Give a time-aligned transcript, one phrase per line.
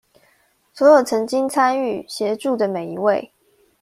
[0.73, 3.31] 所有曾經參與、協助的每一位